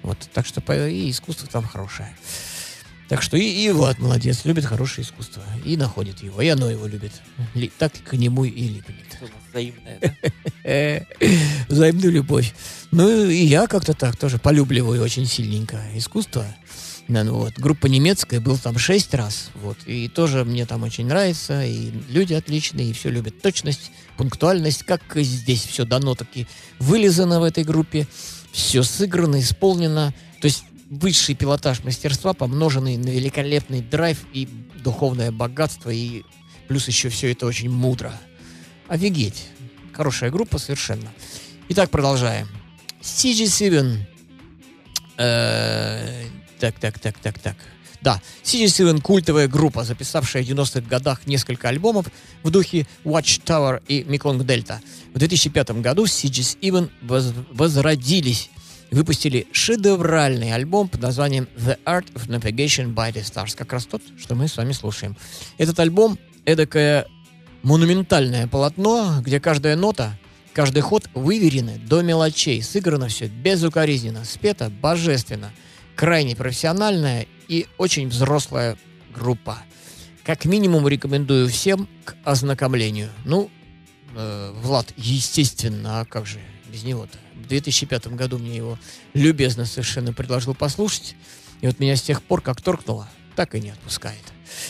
Вот, 0.03 0.17
так 0.33 0.45
что 0.45 0.61
и 0.87 1.11
искусство 1.11 1.47
там 1.47 1.65
хорошее. 1.65 2.15
Так 3.09 3.21
что 3.21 3.37
и, 3.37 3.43
и 3.43 3.69
Влад 3.71 3.99
молодец, 3.99 4.43
любит 4.43 4.65
хорошее 4.65 5.05
искусство. 5.05 5.41
И 5.63 5.77
находит 5.77 6.23
его, 6.23 6.41
и 6.41 6.47
оно 6.49 6.69
его 6.69 6.87
любит. 6.87 7.13
Ли- 7.53 7.71
так 7.77 7.93
к 7.93 8.13
нему 8.13 8.43
и 8.43 8.67
липнет. 8.67 8.97
Взаимное, 9.49 9.99
да? 10.01 11.27
Взаимную 11.69 12.11
любовь. 12.11 12.53
Ну 12.91 13.29
и 13.29 13.45
я 13.45 13.67
как-то 13.67 13.93
так 13.93 14.17
тоже 14.17 14.39
полюбливаю 14.39 15.01
очень 15.01 15.25
сильненько 15.25 15.81
искусство. 15.95 16.45
Ну 17.07 17.33
вот. 17.35 17.53
Группа 17.57 17.87
немецкая, 17.87 18.39
был 18.39 18.57
там 18.57 18.77
шесть 18.77 19.13
раз. 19.13 19.51
Вот. 19.55 19.77
И 19.85 20.09
тоже 20.09 20.43
мне 20.43 20.65
там 20.65 20.83
очень 20.83 21.05
нравится. 21.07 21.63
И 21.63 21.91
люди 22.09 22.33
отличные, 22.33 22.89
и 22.89 22.93
все 22.93 23.09
любят 23.09 23.41
точность, 23.41 23.91
пунктуальность. 24.17 24.83
Как 24.83 25.01
здесь 25.15 25.63
все 25.63 25.85
дано, 25.85 26.15
таки 26.15 26.47
вылезано 26.79 27.39
в 27.39 27.43
этой 27.43 27.63
группе. 27.63 28.07
Все 28.51 28.83
сыграно, 28.83 29.39
исполнено. 29.39 30.13
То 30.41 30.45
есть 30.47 30.63
высший 30.89 31.35
пилотаж 31.35 31.83
мастерства, 31.83 32.33
помноженный 32.33 32.97
на 32.97 33.09
великолепный 33.09 33.81
драйв 33.81 34.19
и 34.33 34.47
духовное 34.83 35.31
богатство. 35.31 35.89
И 35.89 36.23
плюс 36.67 36.87
еще 36.87 37.09
все 37.09 37.31
это 37.31 37.45
очень 37.45 37.69
мудро. 37.69 38.13
Офигеть. 38.87 39.47
Хорошая 39.93 40.29
группа 40.29 40.57
совершенно. 40.57 41.11
Итак, 41.69 41.89
продолжаем. 41.89 42.47
CG7. 43.01 43.97
Э, 45.17 46.23
Так, 46.59 46.79
так, 46.79 46.99
так, 46.99 47.17
так, 47.19 47.39
так. 47.39 47.55
Да, 48.01 48.21
CG7 48.43 49.01
культовая 49.01 49.47
группа, 49.47 49.83
записавшая 49.83 50.43
в 50.43 50.47
90-х 50.47 50.81
годах 50.87 51.25
несколько 51.25 51.69
альбомов 51.69 52.05
в 52.43 52.49
духе 52.51 52.85
Watchtower 53.03 53.81
и 53.87 54.01
Mekong 54.01 54.39
Delta. 54.45 54.77
В 55.13 55.19
2005 55.19 55.71
году 55.81 56.05
CG7 56.05 56.89
воз- 57.01 57.33
возродились 57.51 58.49
выпустили 58.91 59.47
шедевральный 59.51 60.53
альбом 60.53 60.87
под 60.87 61.01
названием 61.01 61.47
The 61.57 61.77
Art 61.85 62.05
of 62.13 62.27
Navigation 62.27 62.93
by 62.93 63.11
the 63.11 63.21
Stars. 63.21 63.55
Как 63.55 63.73
раз 63.73 63.85
тот, 63.85 64.01
что 64.17 64.35
мы 64.35 64.47
с 64.47 64.55
вами 64.55 64.71
слушаем. 64.71 65.17
Этот 65.57 65.79
альбом 65.79 66.17
эдакое 66.45 67.05
монументальное 67.63 68.47
полотно, 68.47 69.21
где 69.21 69.39
каждая 69.39 69.75
нота, 69.75 70.17
каждый 70.53 70.81
ход 70.81 71.09
выверены 71.13 71.79
до 71.79 72.01
мелочей, 72.01 72.61
сыграно 72.61 73.09
все 73.09 73.27
безукоризненно, 73.27 74.23
спето 74.23 74.69
божественно, 74.69 75.51
крайне 75.97 76.35
профессиональная 76.35 77.27
и 77.49 77.67
очень 77.77 78.07
взрослая 78.07 78.77
группа. 79.13 79.57
Как 80.23 80.45
минимум 80.45 80.87
рекомендую 80.87 81.49
всем 81.49 81.89
к 82.05 82.15
ознакомлению. 82.23 83.09
Ну, 83.25 83.49
э, 84.15 84.53
Влад, 84.61 84.93
естественно, 84.95 86.01
а 86.01 86.05
как 86.05 86.27
же 86.27 86.39
без 86.71 86.83
него-то? 86.83 87.17
В 87.35 87.47
2005 87.47 88.07
году 88.07 88.37
мне 88.37 88.55
его 88.55 88.77
любезно 89.13 89.65
совершенно 89.65 90.13
предложил 90.13 90.53
послушать. 90.53 91.15
И 91.61 91.67
вот 91.67 91.79
меня 91.79 91.95
с 91.95 92.03
тех 92.03 92.21
пор, 92.21 92.41
как 92.41 92.61
торкнуло, 92.61 93.09
так 93.35 93.55
и 93.55 93.59
не 93.59 93.71
отпускает. 93.71 94.21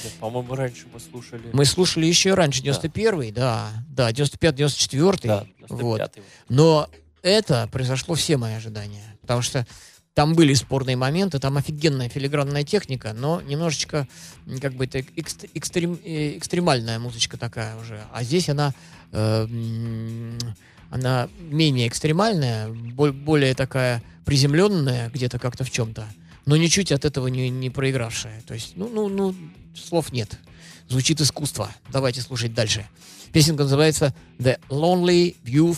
Ну, 0.04 0.10
По-моему, 0.22 0.56
раньше 0.56 0.86
мы 0.94 1.00
слушали. 1.00 1.50
Мы 1.52 1.66
слушали 1.66 2.06
еще 2.06 2.36
раньше, 2.36 2.64
Да. 2.64 2.72
91-й, 2.72 3.32
да, 3.32 3.70
да, 3.90 4.12
95-94. 4.12 5.28
Да, 5.28 5.46
вот. 5.68 6.00
95-й. 6.00 6.22
Но 6.50 6.90
это 7.22 7.68
произошло 7.72 8.16
все 8.16 8.38
мои 8.38 8.54
ожидания. 8.54 9.18
Потому 9.22 9.42
что 9.42 9.68
там 10.18 10.34
были 10.34 10.56
спорные 10.56 10.96
моменты, 10.96 11.38
там 11.38 11.58
офигенная 11.58 12.10
филигранная 12.10 12.64
техника, 12.64 13.14
но 13.14 13.40
немножечко, 13.42 14.08
как 14.60 14.74
бы, 14.74 14.86
это 14.86 14.98
экст- 14.98 15.48
экстрем- 15.54 16.00
э, 16.04 16.40
экстремальная 16.40 16.98
музычка 16.98 17.38
такая 17.38 17.78
уже. 17.80 18.02
А 18.12 18.24
здесь 18.24 18.50
она, 18.50 18.74
э, 19.12 19.48
она 20.90 21.30
менее 21.40 21.88
экстремальная, 21.88 22.68
бо- 22.70 23.12
более 23.12 23.54
такая 23.54 24.02
приземленная 24.26 25.12
где-то 25.12 25.38
как-то 25.38 25.64
в 25.64 25.70
чем-то, 25.70 26.08
но 26.48 26.58
ничуть 26.58 26.92
от 26.92 27.06
этого 27.06 27.28
не, 27.28 27.52
не 27.52 27.70
проигравшая. 27.70 28.42
То 28.48 28.56
есть, 28.56 28.72
ну, 28.76 28.90
ну, 28.90 29.10
ну, 29.10 29.36
слов 29.76 30.12
нет. 30.12 30.40
Звучит 30.90 31.22
искусство. 31.22 31.70
Давайте 31.92 32.22
слушать 32.22 32.56
дальше. 32.56 32.88
Песенка 33.34 33.66
называется 33.66 34.16
The 34.40 34.60
Lonely 34.70 35.36
View 35.46 35.78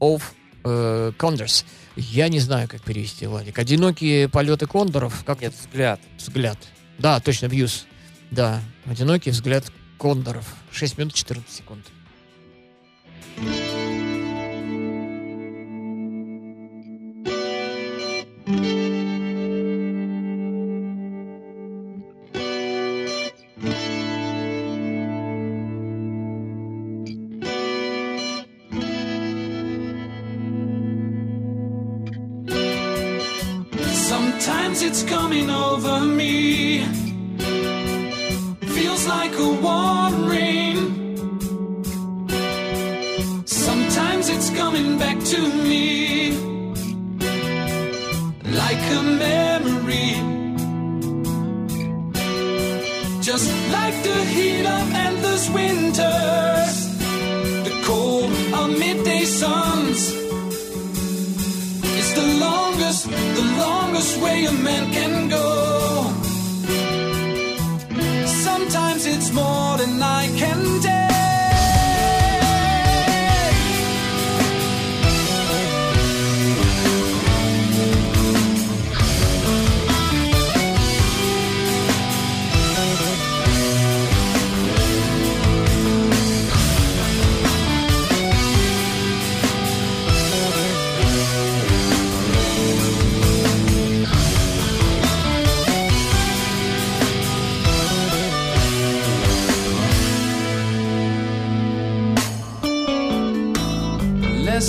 of 0.00 0.22
э, 0.66 1.12
Condors. 1.18 1.64
Я 1.96 2.28
не 2.28 2.40
знаю, 2.40 2.68
как 2.68 2.82
перевести, 2.82 3.26
Владик. 3.26 3.58
Одинокие 3.58 4.28
полеты 4.28 4.66
кондоров, 4.66 5.24
как 5.24 5.40
Нет, 5.40 5.54
взгляд. 5.54 6.00
взгляд. 6.18 6.58
Да, 6.98 7.20
точно, 7.20 7.46
views. 7.46 7.84
Да, 8.30 8.60
одинокий 8.86 9.30
взгляд 9.30 9.64
кондоров. 9.98 10.44
6 10.72 10.98
минут 10.98 11.14
14 11.14 11.50
секунд. 11.50 11.86
Sometimes 13.38 13.65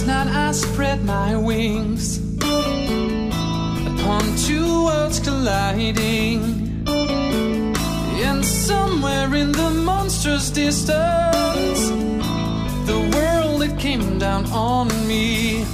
night 0.08 0.28
I 0.28 0.54
spread 0.54 1.04
my 1.04 1.36
wings 1.36 2.20
upon 3.92 4.24
two 4.38 4.86
worlds 4.86 5.20
colliding. 5.20 6.88
And 8.28 8.46
somewhere 8.46 9.36
in 9.36 9.52
the 9.52 9.70
monstrous 9.70 10.50
distance, 10.50 11.82
the 12.90 13.00
world 13.16 13.64
it 13.64 13.78
came 13.78 14.18
down 14.18 14.46
on 14.52 14.88
me. 15.08 15.66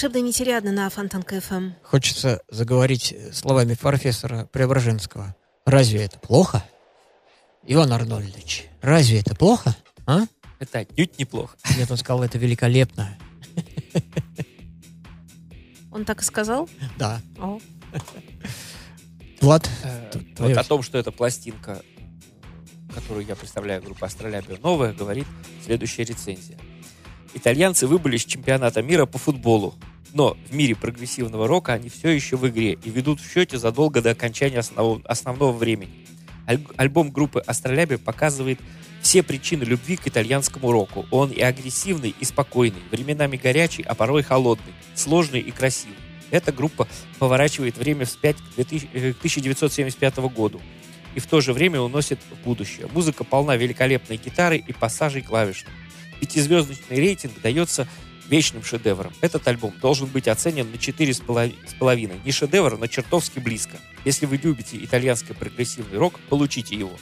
Волшебно 0.00 0.18
нетерядно 0.24 0.70
на 0.70 0.88
Фонтан 0.90 1.24
КФМ. 1.24 1.70
Хочется 1.82 2.40
заговорить 2.48 3.16
словами 3.32 3.74
профессора 3.74 4.44
Преображенского. 4.52 5.34
Разве 5.66 6.04
это 6.04 6.20
плохо? 6.20 6.62
Иван 7.66 7.90
Арнольдович, 7.92 8.66
разве 8.80 9.18
это 9.18 9.34
плохо? 9.34 9.74
А? 10.06 10.20
Это 10.60 10.78
отнюдь 10.78 11.18
неплохо. 11.18 11.56
Нет, 11.76 11.90
он 11.90 11.96
сказал, 11.96 12.22
это 12.22 12.38
великолепно. 12.38 13.18
Он 15.90 16.04
так 16.04 16.20
и 16.22 16.24
сказал? 16.24 16.70
Да. 16.96 17.20
О. 17.36 17.58
Влад, 19.40 19.68
Э, 19.82 20.10
Вот 20.14 20.34
твоё- 20.36 20.60
о 20.60 20.62
том, 20.62 20.82
что 20.84 20.96
эта 20.98 21.10
пластинка, 21.10 21.82
которую 22.94 23.26
я 23.26 23.34
представляю, 23.34 23.82
группа 23.82 24.06
Астролябия, 24.06 24.58
новая, 24.62 24.92
говорит 24.92 25.26
следующая 25.66 26.04
рецензия. 26.04 26.56
Итальянцы 27.34 27.86
выбыли 27.86 28.16
с 28.16 28.24
чемпионата 28.24 28.80
мира 28.80 29.04
по 29.04 29.18
футболу, 29.18 29.74
но 30.12 30.36
в 30.48 30.54
мире 30.54 30.74
прогрессивного 30.74 31.46
рока 31.46 31.74
они 31.74 31.88
все 31.88 32.10
еще 32.10 32.36
в 32.36 32.48
игре 32.48 32.78
и 32.82 32.90
ведут 32.90 33.20
в 33.20 33.32
счете 33.32 33.58
задолго 33.58 34.00
до 34.00 34.10
окончания 34.10 34.58
основ- 34.58 35.04
основного 35.04 35.52
времени. 35.52 36.06
Аль- 36.48 36.60
альбом 36.76 37.10
группы 37.10 37.40
Астролябия 37.40 37.98
показывает 37.98 38.58
все 39.02 39.22
причины 39.22 39.64
любви 39.64 39.96
к 39.96 40.08
итальянскому 40.08 40.72
року. 40.72 41.06
Он 41.10 41.30
и 41.30 41.40
агрессивный, 41.40 42.14
и 42.18 42.24
спокойный, 42.24 42.82
временами 42.90 43.36
горячий, 43.36 43.82
а 43.82 43.94
порой 43.94 44.22
холодный, 44.22 44.72
сложный 44.94 45.40
и 45.40 45.50
красивый. 45.50 45.96
Эта 46.30 46.52
группа 46.52 46.88
поворачивает 47.18 47.78
время 47.78 48.04
вспять 48.04 48.36
к 48.36 48.54
2000 48.56 48.88
э, 48.92 49.10
1975 49.10 50.18
году 50.18 50.60
и 51.14 51.20
в 51.20 51.26
то 51.26 51.40
же 51.40 51.52
время 51.52 51.80
уносит 51.80 52.18
в 52.30 52.44
будущее. 52.44 52.86
Музыка 52.92 53.24
полна 53.24 53.56
великолепной 53.56 54.18
гитары 54.18 54.58
и 54.58 54.72
пассажей 54.72 55.22
клавишных. 55.22 55.72
Пятизвездочный 56.20 56.98
рейтинг 56.98 57.40
дается 57.40 57.88
вечным 58.28 58.62
шедевром. 58.62 59.12
Этот 59.20 59.46
альбом 59.48 59.74
должен 59.80 60.06
быть 60.06 60.28
оценен 60.28 60.70
на 60.70 60.76
4,5. 60.76 62.20
Не 62.24 62.32
шедевр, 62.32 62.78
но 62.78 62.86
чертовски 62.86 63.38
близко. 63.38 63.76
Если 64.04 64.26
вы 64.26 64.36
любите 64.36 64.82
итальянский 64.82 65.34
прогрессивный 65.34 65.98
рок, 65.98 66.18
получите 66.28 66.76
его. 66.76 66.96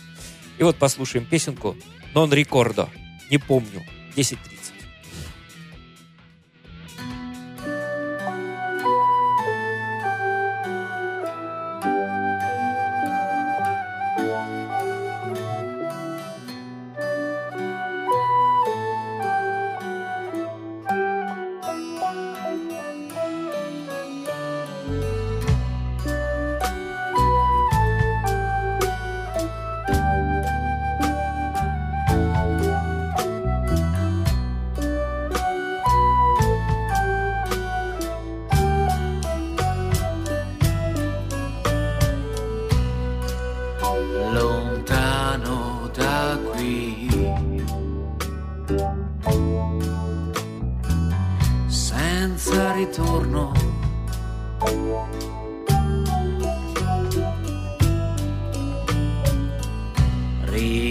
И 0.59 0.63
вот 0.63 0.77
послушаем 0.77 1.27
песенку 1.27 1.77
«Non 2.15 2.31
ricordo». 2.31 2.89
Не 3.31 3.39
помню. 3.39 3.85
10.30. 4.17 4.56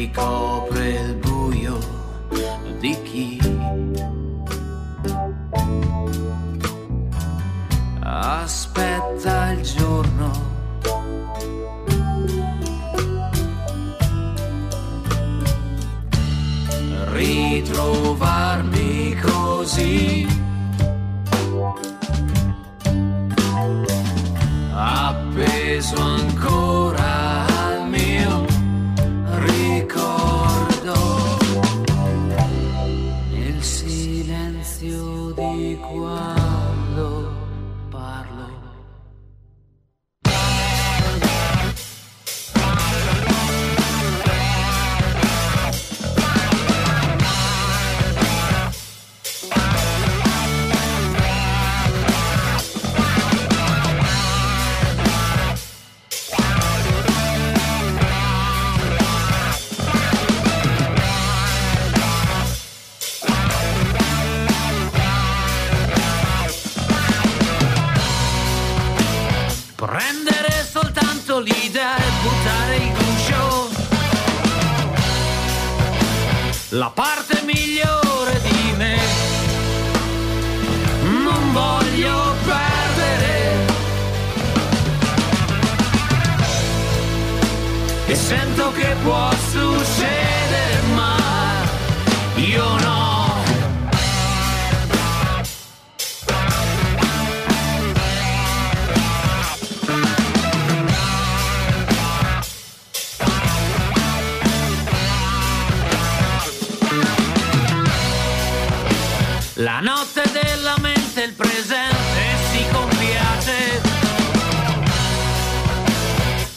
Ricopre 0.05 0.89
il 0.89 1.15
buio 1.15 1.79
di 2.79 2.95
chi 3.01 3.39
aspetta 8.01 9.49
il 9.49 9.61
giorno. 9.63 10.53
ritrovarmi 17.13 19.15
così. 19.15 20.34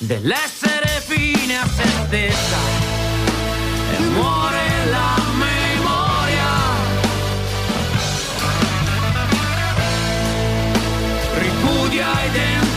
dell'essere 0.08 1.02
fine 1.06 1.58
a 1.58 1.66
se 1.66 1.86
stessa 2.06 2.56
e 3.94 3.98
muore 4.04 4.86
la 4.88 5.16
memoria. 5.36 6.46
Ripudia 11.34 12.24
i 12.24 12.30
denti. 12.30 12.67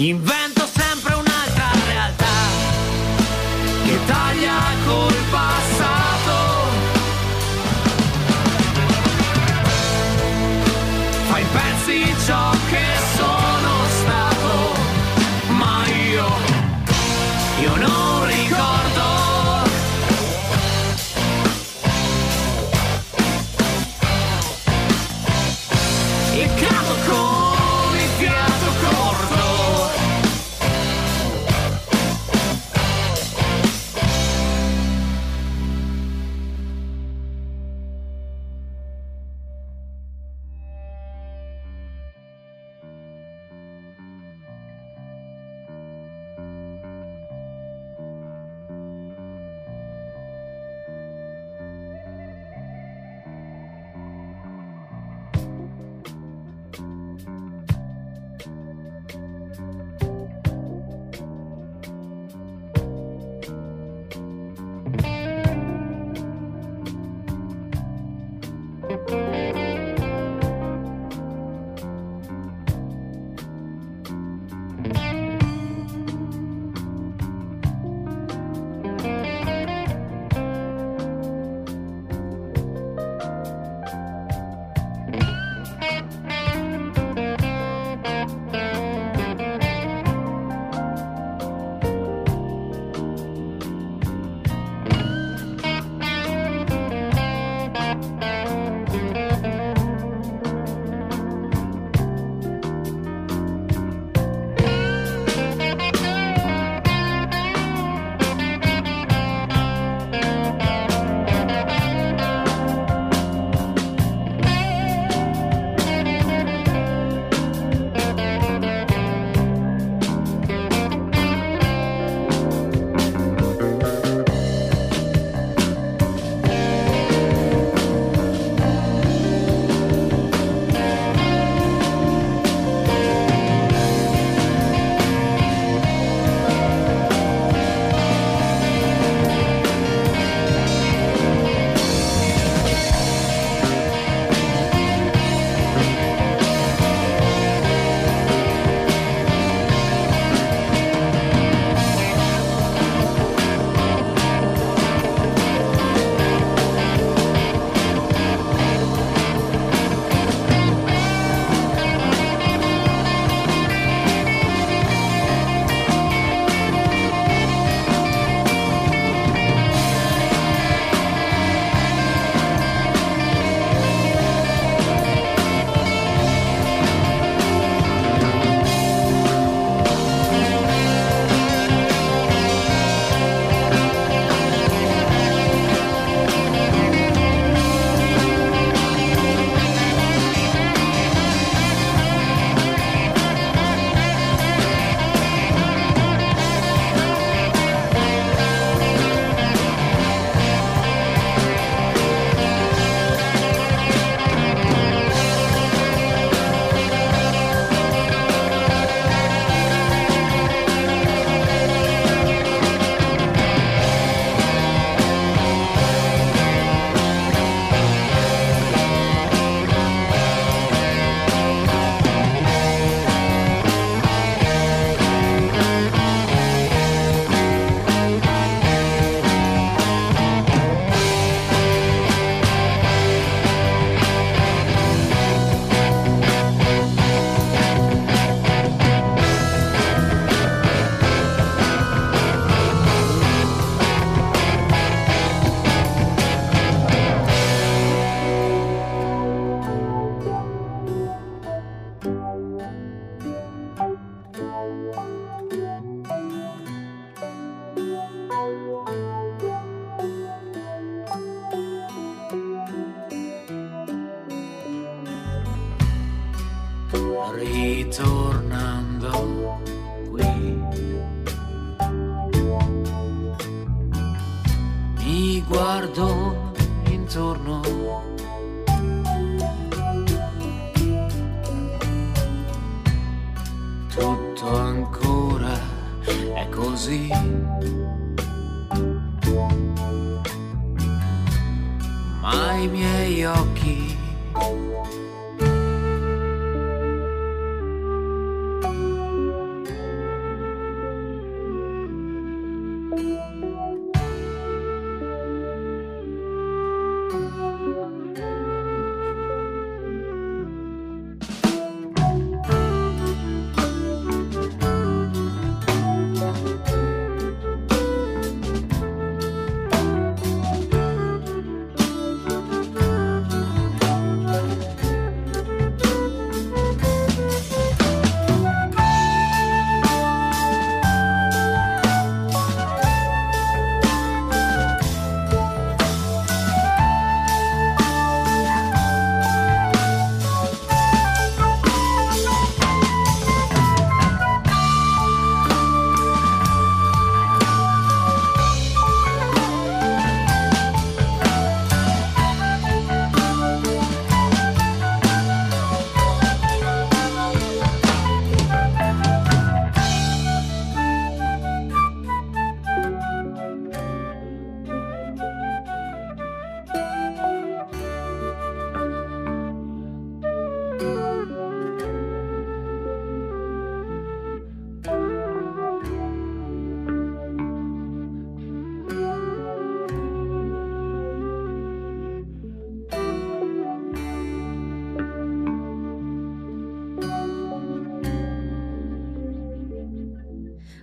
Invest 0.00 0.39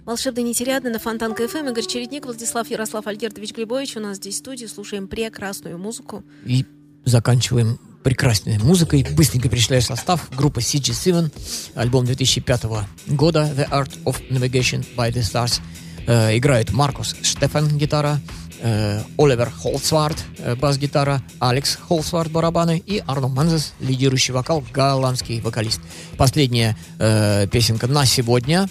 Волшебный 0.08 0.44
нетерядный 0.44 0.90
на 0.90 1.00
Фонтан 1.00 1.36
КФМ. 1.36 1.68
Игорь 1.68 1.86
Чередник, 1.86 2.26
Владислав 2.28 2.70
Ярослав 2.70 3.06
Альгертович 3.08 3.52
Глебович. 3.52 3.98
У 3.98 4.00
нас 4.00 4.16
здесь 4.16 4.36
в 4.36 4.38
студии. 4.38 4.66
Слушаем 4.66 5.10
прекрасную 5.10 5.78
музыку. 5.78 6.24
И 6.46 6.66
заканчиваем 7.04 7.78
прекрасной 8.06 8.58
музыкой. 8.58 9.06
Быстренько 9.18 9.50
перечисляю 9.50 9.82
состав. 9.82 10.30
Группа 10.34 10.60
CG7, 10.60 11.30
альбом 11.76 12.06
2005 12.06 12.64
года 13.08 13.52
The 13.54 13.70
Art 13.70 14.02
of 14.06 14.16
Navigating 14.30 14.86
by 14.96 15.12
the 15.12 15.20
Stars. 15.20 15.60
Э, 16.08 16.38
играет 16.38 16.72
Маркус 16.72 17.14
Штеффен, 17.22 17.78
гитара, 17.78 18.22
э, 18.62 19.02
Оливер 19.18 19.52
Хольцварт, 19.52 20.18
э, 20.38 20.56
бас-гитара, 20.56 21.22
Алекс 21.40 21.76
Хольцварт, 21.76 22.32
барабаны 22.32 22.82
и 22.86 23.04
Арно 23.06 23.28
Мензес, 23.28 23.74
лидирующий 23.82 24.34
вокал, 24.34 24.64
голландский 24.74 25.42
вокалист. 25.42 25.82
Последняя 26.16 26.78
э, 26.98 27.48
песенка 27.52 27.88
на 27.88 28.06
сегодня. 28.06 28.70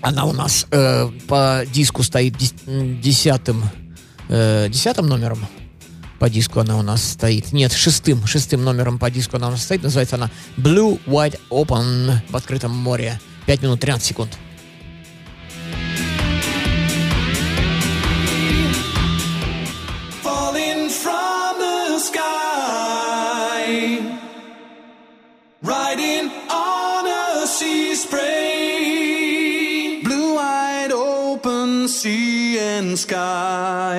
Она 0.00 0.24
у 0.26 0.32
нас 0.32 0.66
э, 0.70 1.10
по 1.26 1.64
диску 1.72 2.02
стоит 2.02 2.36
десятым, 2.66 3.64
э, 4.28 4.68
десятым 4.68 5.06
номером. 5.06 5.46
По 6.18 6.30
диску 6.30 6.60
она 6.60 6.76
у 6.76 6.82
нас 6.82 7.02
стоит. 7.02 7.52
Нет, 7.52 7.72
шестым, 7.72 8.26
шестым 8.26 8.64
номером 8.64 8.98
по 8.98 9.10
диску 9.10 9.36
она 9.36 9.48
у 9.48 9.50
нас 9.52 9.62
стоит. 9.62 9.82
Называется 9.82 10.16
она 10.16 10.30
Blue 10.56 11.00
Wide 11.06 11.38
Open 11.50 12.18
в 12.28 12.36
открытом 12.36 12.72
море. 12.72 13.20
5 13.46 13.62
минут 13.62 13.80
13 13.80 14.06
секунд. 14.06 14.38
Sky. 32.96 33.98